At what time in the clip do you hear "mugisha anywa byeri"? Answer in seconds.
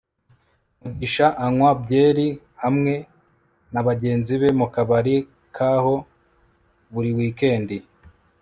0.81-2.27